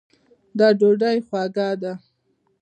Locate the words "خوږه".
1.27-1.69